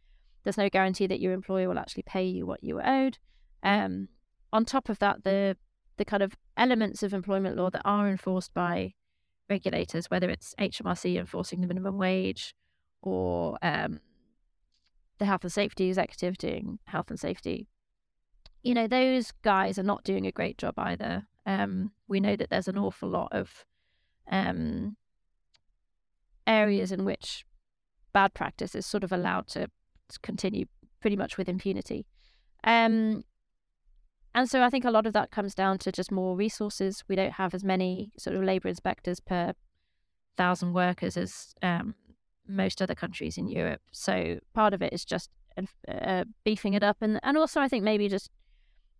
[0.45, 3.19] there's no guarantee that your employer will actually pay you what you were owed.
[3.63, 4.09] Um,
[4.53, 5.57] on top of that, the
[5.99, 8.95] the kind of elements of employment law that are enforced by
[9.51, 12.55] regulators, whether it's HMRC enforcing the minimum wage
[13.03, 14.01] or um,
[15.19, 17.69] the health and safety executive doing health and safety.
[18.63, 21.27] You know, those guys are not doing a great job either.
[21.47, 23.65] Um, we know that there's an awful lot of
[24.31, 24.97] um,
[26.47, 27.45] areas in which
[28.13, 29.69] bad practice is sort of allowed to,
[30.21, 30.67] continue
[31.01, 32.05] pretty much with impunity.
[32.65, 33.25] Um,
[34.35, 37.03] and so I think a lot of that comes down to just more resources.
[37.09, 39.55] We don't have as many sort of labour inspectors per
[40.37, 41.95] thousand workers as um,
[42.53, 43.81] most other countries in Europe.
[43.91, 45.31] So part of it is just
[45.89, 48.31] uh, beefing it up, and and also I think maybe just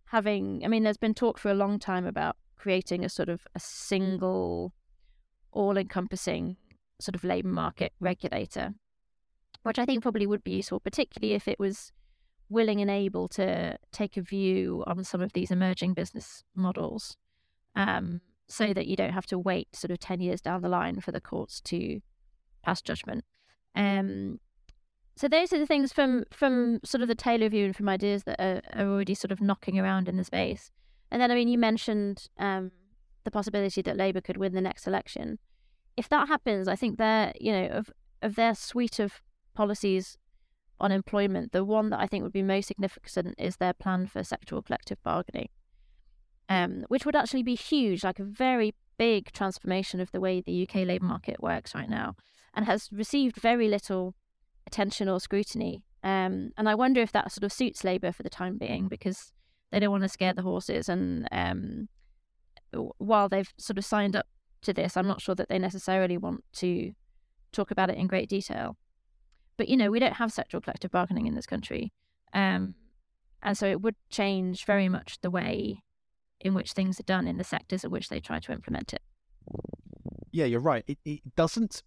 [0.05, 0.63] having.
[0.63, 3.59] I mean, there's been talk for a long time about creating a sort of a
[3.59, 4.73] single,
[5.51, 6.55] all-encompassing
[6.99, 8.73] sort of labour market regulator,
[9.63, 11.91] which I think probably would be useful, particularly if it was
[12.49, 17.17] willing and able to take a view on some of these emerging business models.
[17.75, 20.99] Um, so that you don't have to wait sort of 10 years down the line
[20.99, 22.01] for the courts to
[22.63, 23.23] pass judgment.
[23.75, 24.39] Um,
[25.15, 28.23] so those are the things from from sort of the Taylor view and from ideas
[28.23, 30.71] that are, are already sort of knocking around in the space.
[31.11, 32.71] And then, I mean, you mentioned um,
[33.23, 35.37] the possibility that Labour could win the next election.
[35.95, 39.21] If that happens, I think their, you know, of of their suite of
[39.53, 40.17] policies
[40.79, 44.21] on employment, the one that I think would be most significant is their plan for
[44.21, 45.49] sectoral collective bargaining,
[46.49, 50.67] um, which would actually be huge, like a very big transformation of the way the
[50.67, 52.15] UK labour market works right now
[52.53, 54.15] and has received very little
[54.67, 55.83] attention or scrutiny.
[56.03, 59.31] Um, and I wonder if that sort of suits Labour for the time being because
[59.71, 60.89] they don't want to scare the horses.
[60.89, 61.87] And um,
[62.97, 64.27] while they've sort of signed up
[64.63, 66.91] to this, I'm not sure that they necessarily want to
[67.51, 68.77] talk about it in great detail.
[69.57, 71.93] But, you know, we don't have sectoral collective bargaining in this country.
[72.33, 72.75] Um,
[73.41, 75.82] and so it would change very much the way
[76.43, 79.01] in which things are done in the sectors in which they try to implement it.
[80.31, 80.83] Yeah, you're right.
[80.87, 81.83] It, it doesn't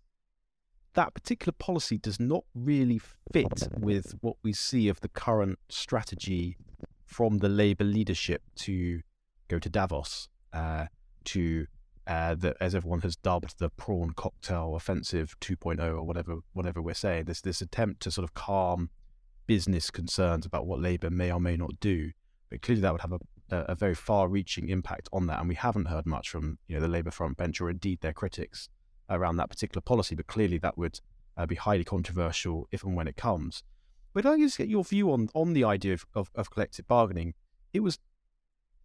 [0.94, 3.00] that particular policy does not really
[3.32, 6.56] fit with what we see of the current strategy
[7.04, 9.02] from the Labour leadership to
[9.48, 10.86] go to Davos, uh,
[11.24, 11.66] to
[12.06, 16.94] uh, the, as everyone has dubbed the prawn cocktail offensive 2.0 or whatever whatever we're
[16.94, 17.24] saying.
[17.24, 18.90] This this attempt to sort of calm
[19.46, 22.10] business concerns about what Labour may or may not do,
[22.50, 23.18] but clearly that would have a,
[23.50, 26.80] a, a very far-reaching impact on that, and we haven't heard much from you know
[26.80, 28.68] the Labour front bench or indeed their critics
[29.09, 31.00] around that particular policy, but clearly that would
[31.37, 33.62] uh, be highly controversial if and when it comes.
[34.12, 37.35] But I just get your view on on the idea of, of, of collective bargaining.
[37.72, 37.98] It was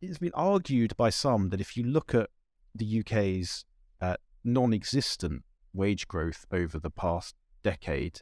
[0.02, 2.30] it's been argued by some that if you look at
[2.74, 3.65] the UK's
[4.02, 5.43] uh, non-existent
[5.74, 8.21] wage growth over the past decade,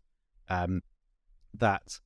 [0.50, 0.82] um,
[1.54, 2.00] that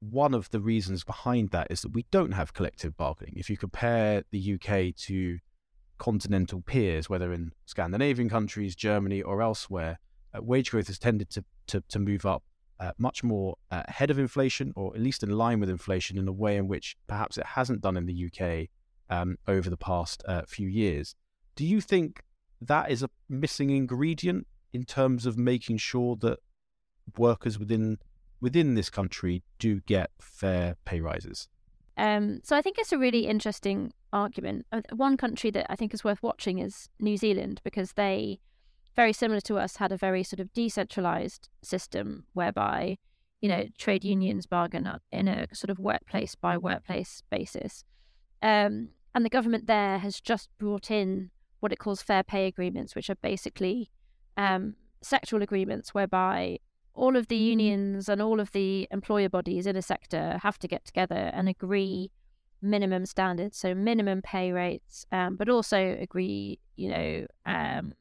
[0.00, 3.34] one of the reasons behind that is that we don't have collective bargaining.
[3.36, 5.38] If you compare the UK to
[5.98, 9.98] continental peers, whether in Scandinavian countries, Germany, or elsewhere,
[10.34, 12.42] uh, wage growth has tended to, to, to move up
[12.80, 16.26] uh, much more uh, ahead of inflation, or at least in line with inflation, in
[16.26, 18.68] a way in which perhaps it hasn't done in the UK
[19.10, 21.14] um, over the past uh, few years.
[21.56, 22.22] Do you think
[22.62, 26.38] that is a missing ingredient in terms of making sure that
[27.18, 27.98] workers within
[28.40, 31.48] within this country do get fair pay rises?
[31.96, 34.66] Um, so I think it's a really interesting argument.
[34.72, 38.40] Uh, one country that I think is worth watching is New Zealand because they,
[38.96, 42.96] very similar to us, had a very sort of decentralized system whereby,
[43.40, 47.84] you know, trade unions bargain in a sort of workplace by workplace basis.
[48.42, 52.94] Um, and the government there has just brought in what it calls fair pay agreements,
[52.94, 53.90] which are basically
[54.36, 54.74] um,
[55.04, 56.58] sectoral agreements whereby
[57.00, 57.60] all of the mm-hmm.
[57.60, 61.48] unions and all of the employer bodies in a sector have to get together and
[61.48, 62.10] agree
[62.60, 67.94] minimum standards, so minimum pay rates, um, but also agree, you know, um,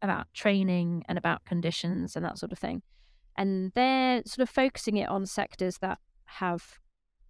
[0.00, 2.82] about training and about conditions and that sort of thing.
[3.36, 6.78] And they're sort of focusing it on sectors that have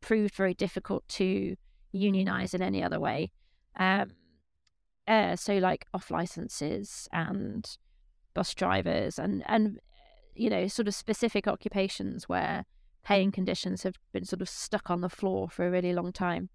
[0.02, 1.56] proved very difficult to
[1.92, 3.32] unionize in any other way.
[3.80, 4.10] Um,
[5.08, 7.66] uh, so like off licenses and
[8.34, 9.78] bus drivers and and
[10.36, 12.64] you know sort of specific occupations where
[13.04, 16.48] paying conditions have been sort of stuck on the floor for a really long time.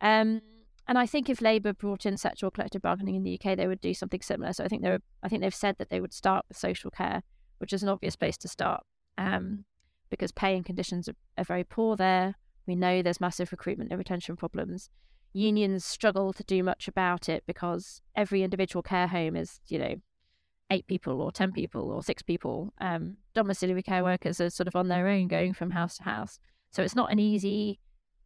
[0.00, 0.40] Um,
[0.88, 3.82] and I think if Labour brought in sectoral collective bargaining in the UK, they would
[3.82, 4.52] do something similar.
[4.52, 7.22] So I think they're I think they've said that they would start with social care,
[7.58, 8.82] which is an obvious place to start,
[9.18, 9.64] um,
[10.10, 12.34] because paying conditions are, are very poor there.
[12.66, 14.90] We know there's massive recruitment and retention problems
[15.32, 19.94] unions struggle to do much about it because every individual care home is, you know,
[20.70, 22.72] eight people or 10 people or six people.
[22.80, 26.38] Um, domiciliary care workers are sort of on their own going from house to house.
[26.70, 27.80] So it's not an easy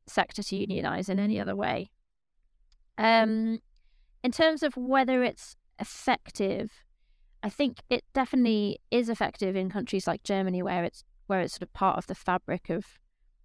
[0.07, 1.91] sector to unionize in any other way.
[2.99, 3.61] Um,
[4.23, 6.71] in terms of whether it's effective,
[7.43, 11.63] I think it definitely is effective in countries like Germany where it's where it's sort
[11.63, 12.85] of part of the fabric of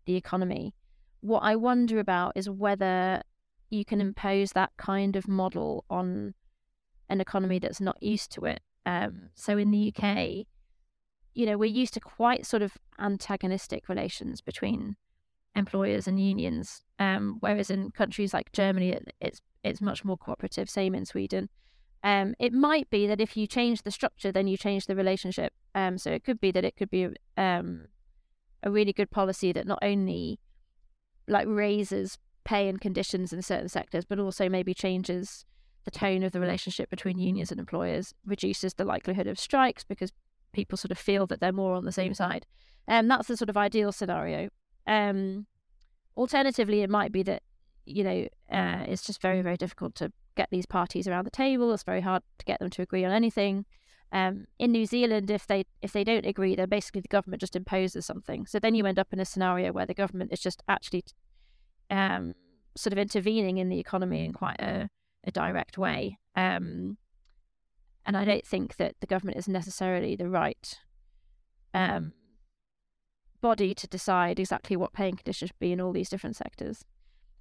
[0.05, 0.73] the economy.
[1.21, 3.21] What I wonder about is whether
[3.69, 6.33] you can impose that kind of model on
[7.09, 8.61] an economy that's not used to it.
[8.85, 10.45] Um, so in the UK,
[11.33, 14.95] you know, we're used to quite sort of antagonistic relations between
[15.55, 20.69] employers and unions, um, whereas in countries like Germany, it, it's it's much more cooperative.
[20.69, 21.49] Same in Sweden.
[22.03, 25.53] Um, it might be that if you change the structure, then you change the relationship.
[25.75, 27.87] Um, so it could be that it could be um,
[28.63, 30.39] a really good policy that not only
[31.27, 35.45] like raises pay and conditions in certain sectors, but also maybe changes
[35.89, 40.11] the tone of the relationship between unions and employers, reduces the likelihood of strikes because
[40.53, 42.45] people sort of feel that they're more on the same side.
[42.87, 44.49] And um, that's the sort of ideal scenario.
[44.85, 45.47] Um,
[46.15, 47.43] alternatively, it might be that
[47.85, 51.73] you know uh, it's just very very difficult to get these parties around the table.
[51.73, 53.65] It's very hard to get them to agree on anything.
[54.11, 57.55] Um, in New Zealand, if they if they don't agree, then basically the government just
[57.55, 58.45] imposes something.
[58.45, 61.03] So then you end up in a scenario where the government is just actually
[61.89, 62.33] um,
[62.75, 64.89] sort of intervening in the economy in quite a,
[65.23, 66.17] a direct way.
[66.35, 66.97] Um,
[68.05, 70.79] and I don't think that the government is necessarily the right
[71.73, 72.13] um,
[73.41, 76.85] body to decide exactly what paying conditions should be in all these different sectors.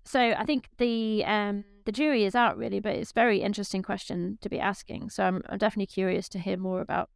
[0.04, 3.82] So I think the um, the jury is out really, but it's a very interesting
[3.82, 5.10] question to be asking.
[5.10, 7.10] So I'm, I'm definitely curious to hear more about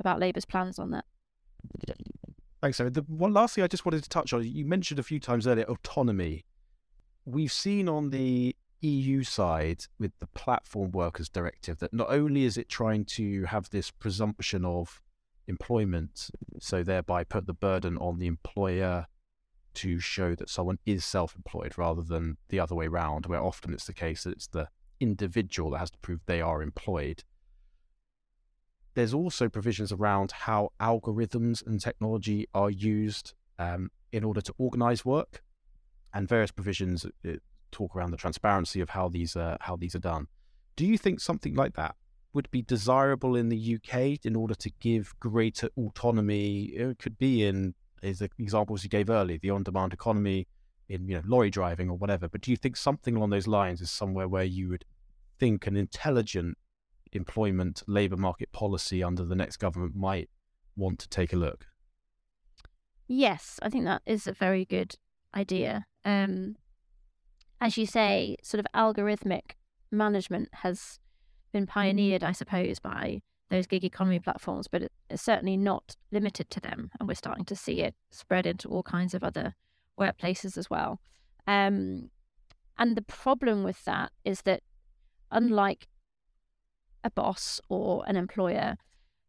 [0.00, 1.04] about Labour's plans on that.
[2.60, 2.90] Thanks, Sarah.
[2.90, 5.46] The one last thing I just wanted to touch on, you mentioned a few times
[5.46, 6.44] earlier autonomy
[7.28, 12.56] we've seen on the EU side with the Platform Workers Directive that not only is
[12.56, 15.00] it trying to have this presumption of
[15.46, 19.06] employment, so thereby put the burden on the employer
[19.74, 23.72] to show that someone is self employed rather than the other way around, where often
[23.72, 24.68] it's the case that it's the
[25.00, 27.24] individual that has to prove they are employed.
[28.94, 35.04] There's also provisions around how algorithms and technology are used um, in order to organize
[35.04, 35.42] work
[36.12, 37.34] and various provisions uh,
[37.70, 40.26] talk around the transparency of how these uh, how these are done.
[40.76, 41.96] Do you think something like that
[42.32, 46.64] would be desirable in the UK in order to give greater autonomy?
[46.64, 50.46] It could be in is the examples you gave earlier, the on-demand economy,
[50.88, 52.28] in you know lorry driving or whatever.
[52.28, 54.84] But do you think something along those lines is somewhere where you would
[55.38, 56.56] think an intelligent
[57.12, 60.28] employment labour market policy under the next government might
[60.76, 61.66] want to take a look?
[63.06, 64.96] Yes, I think that is a very good
[65.34, 66.56] idea um,
[67.60, 69.52] as you say, sort of algorithmic
[69.90, 70.98] management has
[71.52, 71.72] been mm-hmm.
[71.72, 76.90] pioneered, I suppose, by those gig economy platforms, but it's certainly not limited to them.
[76.98, 79.54] And we're starting to see it spread into all kinds of other
[79.98, 81.00] workplaces as well.
[81.46, 82.10] Um,
[82.78, 84.62] and the problem with that is that,
[85.30, 85.88] unlike
[87.02, 88.76] a boss or an employer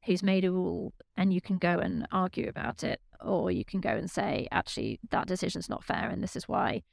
[0.05, 3.79] who's made a rule and you can go and argue about it, or you can
[3.79, 6.83] go and say, actually, that decision's not fair and this is why.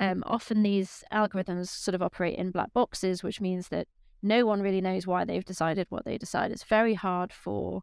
[0.00, 3.88] Um, often these algorithms sort of operate in black boxes, which means that
[4.22, 6.50] no one really knows why they've decided what they decide.
[6.50, 7.82] It's very hard for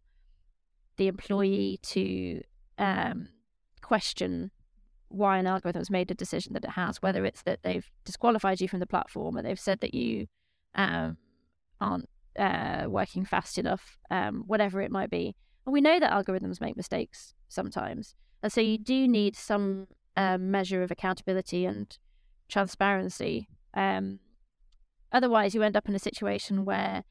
[0.98, 2.42] the employee to
[2.78, 3.30] um,
[3.82, 4.52] question
[5.10, 8.60] why an algorithm has made a decision that it has, whether it's that they've disqualified
[8.60, 10.28] you from the platform or they've said that you
[10.74, 11.18] um,
[11.80, 15.36] aren't uh, working fast enough, um, whatever it might be.
[15.66, 18.16] And we know that algorithms make mistakes sometimes.
[18.44, 19.88] And so you do need some
[20.18, 21.98] um, measure of accountability and
[22.48, 23.48] transparency.
[23.74, 24.20] Um,
[25.12, 27.04] otherwise, you end up in a situation where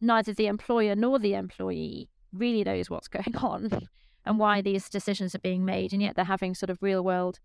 [0.00, 3.88] neither the employer nor the employee really knows what's going on
[4.24, 7.38] and why these decisions are being made, and yet they're having sort of real world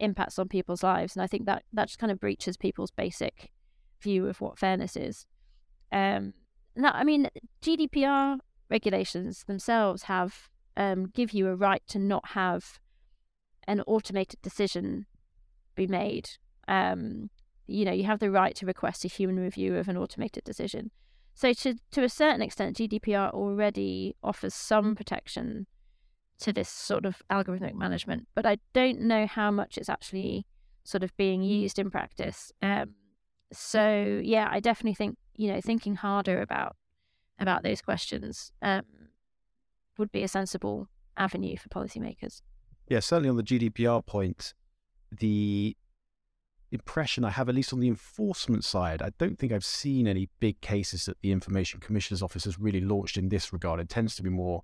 [0.00, 1.14] impacts on people's lives.
[1.14, 3.50] And I think that that just kind of breaches people's basic
[4.02, 5.26] view of what fairness is.
[5.92, 6.34] Um,
[6.76, 7.28] now, I mean,
[7.62, 8.38] GDPR
[8.68, 12.80] regulations themselves have um, give you a right to not have
[13.66, 15.06] an automated decision
[15.74, 16.30] be made.
[16.68, 17.30] Um,
[17.66, 20.90] you know, you have the right to request a human review of an automated decision.
[21.34, 25.66] So, to to a certain extent, GDPR already offers some protection
[26.40, 30.46] to this sort of algorithmic management, but I don't know how much it's actually
[30.84, 32.52] sort of being used in practice.
[32.60, 32.94] Um,
[33.52, 36.76] so, yeah, I definitely think you know thinking harder about
[37.38, 38.82] about those questions um,
[39.98, 42.42] would be a sensible avenue for policymakers.
[42.88, 44.54] Yeah, certainly on the GDPR point,
[45.10, 45.76] the
[46.74, 50.28] impression I have, at least on the enforcement side, I don't think I've seen any
[50.40, 53.80] big cases that the Information Commissioner's Office has really launched in this regard.
[53.80, 54.62] It tends to be more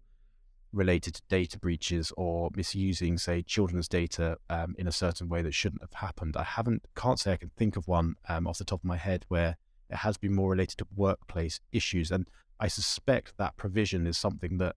[0.72, 5.54] related to data breaches or misusing, say, children's data um, in a certain way that
[5.54, 6.36] shouldn't have happened.
[6.36, 8.96] I haven't, can't say I can think of one um, off the top of my
[8.96, 9.56] head where
[9.88, 12.10] it has been more related to workplace issues.
[12.10, 12.28] And
[12.60, 14.76] I suspect that provision is something that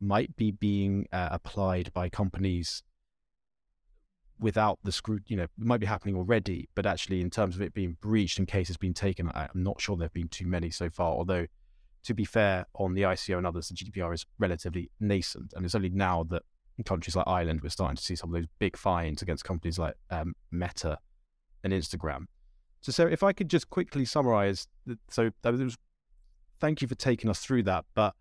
[0.00, 2.82] might be being uh, applied by companies
[4.42, 7.62] without the screw, you know, it might be happening already, but actually, in terms of
[7.62, 10.70] it being breached and cases being taken, I'm not sure there have been too many
[10.70, 11.12] so far.
[11.12, 11.46] Although,
[12.04, 15.74] to be fair, on the ICO and others, the GDPR is relatively nascent, and it's
[15.74, 16.42] only now that
[16.76, 19.78] in countries like Ireland we're starting to see some of those big fines against companies
[19.78, 20.98] like um, Meta
[21.62, 22.26] and Instagram.
[22.80, 24.66] So, Sarah, if I could just quickly summarize,
[25.08, 25.78] so was
[26.60, 27.84] thank you for taking us through that.
[27.94, 28.14] But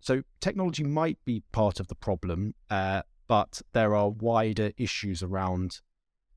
[0.00, 3.02] so technology might be part of the problem, uh,
[3.32, 5.80] but there are wider issues around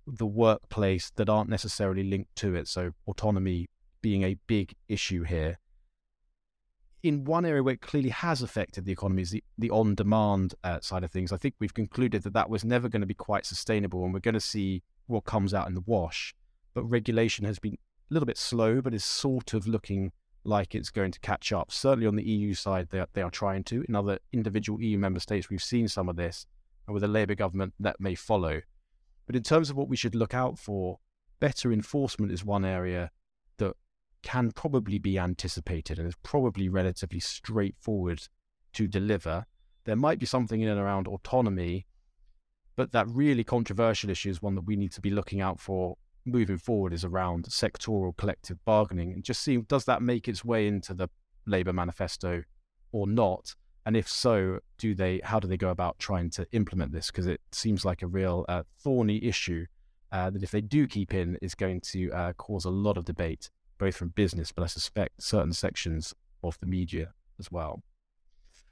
[0.07, 2.69] the workplace that aren't necessarily linked to it.
[2.69, 3.67] So autonomy
[4.01, 5.59] being a big issue here.
[7.03, 10.55] In one area where it clearly has affected the economy is the, the on demand
[10.63, 11.33] uh, side of things.
[11.33, 14.21] I think we've concluded that that was never going to be quite sustainable, and we're
[14.21, 16.33] going to see what comes out in the wash.
[16.73, 20.13] But regulation has been a little bit slow, but is sort of looking
[20.45, 21.73] like it's going to catch up.
[21.73, 23.83] Certainly on the EU side, they are, they are trying to.
[23.89, 26.47] In other individual EU member states, we've seen some of this,
[26.87, 28.61] and with a Labour government, that may follow.
[29.25, 30.99] But in terms of what we should look out for,
[31.39, 33.11] better enforcement is one area
[33.57, 33.73] that
[34.21, 38.27] can probably be anticipated and is probably relatively straightforward
[38.73, 39.45] to deliver.
[39.85, 41.87] There might be something in and around autonomy,
[42.75, 45.97] but that really controversial issue is one that we need to be looking out for
[46.25, 50.67] moving forward is around sectoral collective bargaining and just seeing does that make its way
[50.67, 51.07] into the
[51.45, 52.43] Labour manifesto
[52.91, 53.55] or not?
[53.85, 55.21] And if so, do they?
[55.23, 57.07] How do they go about trying to implement this?
[57.07, 59.65] Because it seems like a real uh, thorny issue
[60.11, 63.05] uh, that if they do keep in, is going to uh, cause a lot of
[63.05, 66.13] debate, both from business, but I suspect certain sections
[66.43, 67.83] of the media as well.